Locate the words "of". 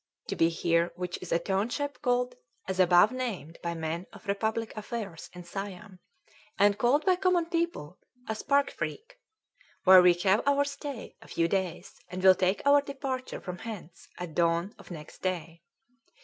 4.11-4.25, 14.79-14.89